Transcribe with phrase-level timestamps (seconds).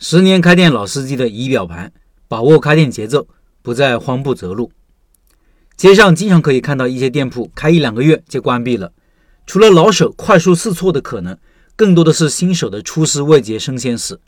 [0.00, 1.92] 十年开店老司机的仪表盘，
[2.28, 3.26] 把握开店节奏，
[3.62, 4.70] 不再慌不择路。
[5.76, 8.92] 街上经常可以看到一些店铺开一两个月就关闭了，
[9.44, 11.36] 除了老手快速试错的可能，
[11.74, 14.20] 更多的是新手的出师未捷身先死。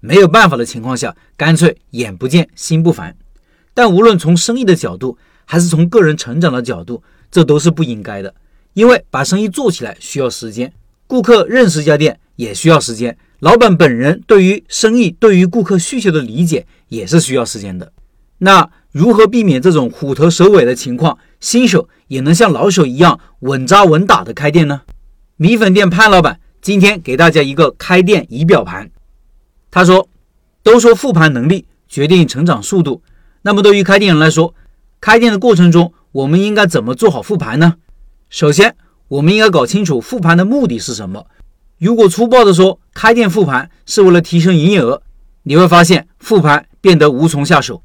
[0.00, 3.14] 没有办法的情况下，干脆眼不见心不烦。
[3.74, 8.34] 但无论从生意的角度，还是从个人成长的角度，这都是不应该的。
[8.72, 10.72] 因为把生意做起来需要时间，
[11.06, 17.92] 顾客认识一家店也需要时间，老板本人对于生意、对于顾客需求的理解也是需要时间的。
[18.38, 24.82] 那如何避免这种虎头蛇尾的情况，新手也能像老手一样稳扎稳打的开店呢？
[25.36, 28.90] 米粉店潘老板今天给大家一个开店仪表盘。
[29.70, 30.08] 他说
[30.64, 33.02] ：“都说复盘能力决定成长速度，
[33.42, 34.52] 那么对于开店人来说，
[35.00, 37.76] 开店的过程中，我们应该怎么做好复盘呢？
[38.30, 38.74] 首先，
[39.06, 41.26] 我们应该搞清楚复盘的目的是什么。
[41.78, 45.00] 如果粗暴地说开店复盘是为了提升营业额，
[45.44, 47.82] 你会发现复盘变得无从下手。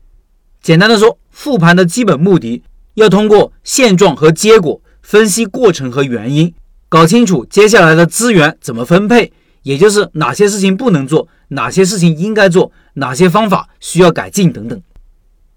[0.61, 2.63] 简单的说，复盘的基本目的
[2.95, 6.53] 要通过现状和结果分析过程和原因，
[6.89, 9.31] 搞清楚接下来的资源怎么分配。”
[9.63, 14.81] 也就是哪些事情不能做，哪些事情应该做，哪些方法需要改进等等。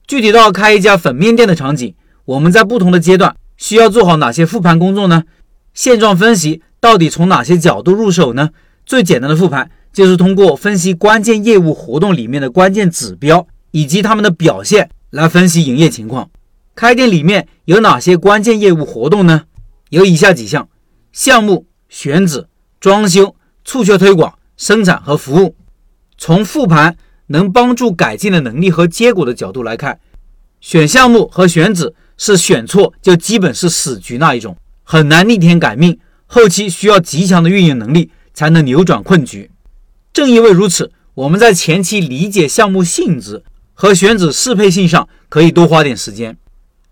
[0.06, 1.92] 具体到开一家粉面店的场景，
[2.24, 5.24] 我们在不同的阶段需要做好哪些复盘工作呢？
[5.74, 8.50] 现状分析到底从哪些角度入手呢？
[8.84, 16.30] 最简单的复盘就是通过分析关键业务活动里面的关键指标以及他们的表现来分析营业情况。
[16.74, 19.44] 开店里面有哪些关键业务活动呢？
[19.90, 20.68] 有以下几项：
[21.12, 22.46] 项目、选址、
[22.80, 23.34] 装修。
[23.68, 25.56] 促销推广、生产和服务，
[26.16, 26.96] 从复盘
[27.26, 29.98] 能帮助改进的能力和结果的角度来看，
[30.60, 39.50] 选项目和选址是选错就基本是死局那一种，很难逆天改命，后期需要极强的运营能力才能扭转困局。
[40.12, 43.42] 正因为如此，我们在前期理解项目性质
[43.74, 46.36] 和选址适配性上可以多花点时间。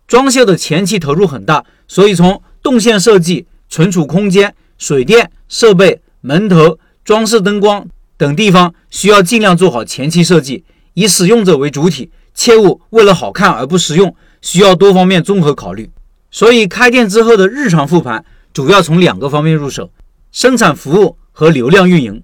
[0.07, 6.01] 装修的前期投入很大，所以从动线设计、存储空间、水电设备。
[6.27, 10.65] 门头、装饰、灯光等地方需要尽量做好前期设计，
[10.95, 14.17] 以使用者为主体，切勿为了好看而不实用。
[14.41, 15.91] 需要多方面综合考虑。
[16.31, 19.91] 所以开店之后的日常复盘主要从两个方面入手：
[20.31, 22.23] 生产服务和流量运营。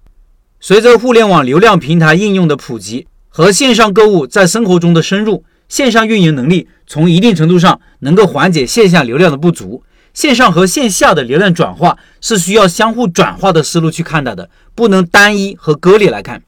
[0.60, 9.82] 随着互联网流量平台应用的普及和线上购物在生活中的深入，线上运营能力从一定程度上能够缓解线下流量的不足。
[10.14, 16.40] 线上和线下的流量转化是需要相互转化的思路去看待的，不能单一和割裂来看。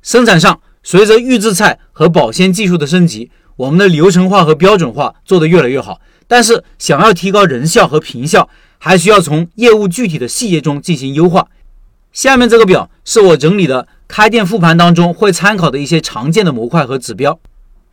[0.00, 6.00] 生产上，随着预制菜和保鲜技术的升级，我们的流程化和标准化做得越来越好。
[6.26, 8.48] 但是，想要提高人效和平效，
[8.84, 11.48] 还需要从业务具体的细节中进行优化。
[12.12, 17.40] 下面这个表是我整理的开店复盘当中会参考的一些常见的模块和指标。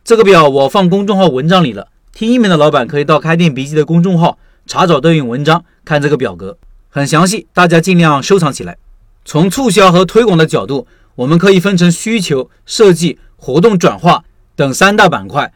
[0.04, 4.38] 这个表我放公众号文章里了，听音频的老板可以到开店笔记的公众号。
[4.66, 6.58] 查找对应文章，看这个表格
[6.90, 8.76] 很详细，大家尽量收藏起来。
[9.24, 15.46] 从促销和推广的角度，我们可以分成需求、设计、活动转化等三大板块；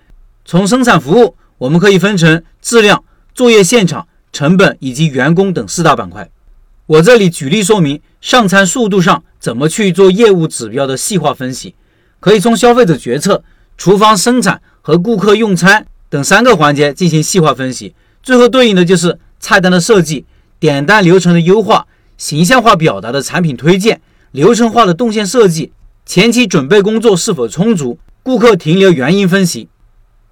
[0.46, 3.04] 从生产服务，我们可以分成质量、
[3.34, 6.28] 作业现场、成本以及员工等四大板块。
[6.84, 11.74] 我这里举例说明上餐速度上怎么去做业务指标的细化分析，
[12.20, 13.42] 可以从消费者决策、
[13.78, 17.94] 厨房生产和顾客用餐等三个环节进行细化分析。
[18.22, 20.26] 最后对应的就是菜单的设计、
[20.60, 21.86] 点单流程的优化、
[22.18, 24.02] 形象化表达的产品推荐、
[24.32, 25.72] 流程化的动线设计、
[26.04, 29.70] 前期准备工作是否充足、顾客停留原因分析，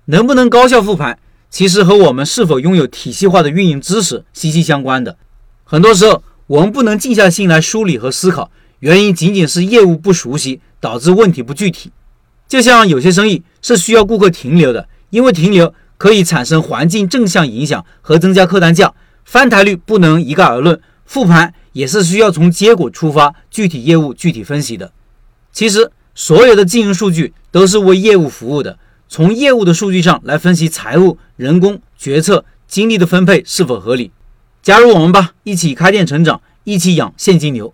[0.04, 1.18] 能不能高效复盘，
[1.54, 5.16] 其实和我们是否拥有体系化的运营知识息息相关的。
[5.62, 8.50] 很多时候，我们不能静下心来梳理和思考，
[8.80, 11.92] 原因仅仅是业务不熟悉，导致问题不具体。
[12.48, 15.72] 就像有些生意是需要顾客停留的，因为停留。
[15.96, 18.92] 可以产生环境正向影响和增加客单价，
[19.24, 20.78] 翻台率不能一概而论。
[21.06, 24.90] 复盘也是需要从结果出发，具体业务具体分析的。
[25.52, 28.76] 其实所有的经营数据都是为业务服务的，
[29.08, 34.10] 从业务的数据上来分析财务、人工、决策、精力的分配是否合理。
[34.62, 37.72] 加入我们吧，一起开店成长，一起养现金流。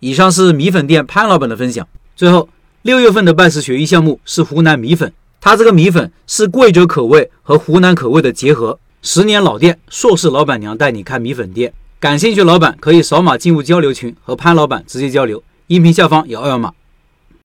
[0.00, 1.86] 以上是米粉店潘老板的分享。
[2.14, 2.48] 最后，
[2.82, 5.12] 六月份的拜师学艺项目是湖南米粉。
[5.40, 11.72] 他这个米粉是贵州口味和湖南口味的结合，十年老店，硕士老板娘带你开米粉店。
[11.98, 16.72] 感兴趣老板可以扫码进入交流群和潘老板直接交流，音频下方有二维码。